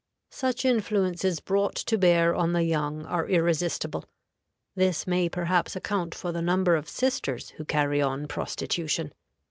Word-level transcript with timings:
Such 0.31 0.65
influences 0.65 1.39
brought 1.39 1.75
to 1.75 1.95
bear 1.95 2.33
on 2.33 2.53
the 2.53 2.63
young 2.63 3.05
are 3.05 3.27
irresistible. 3.29 4.05
This 4.75 5.05
may 5.05 5.29
perhaps 5.29 5.75
account 5.75 6.15
for 6.15 6.31
the 6.31 6.41
number 6.41 6.75
of 6.75 6.89
sisters 6.89 7.49
who 7.51 7.65
carry 7.65 8.01
on 8.01 8.27
prostitution. 8.27 9.13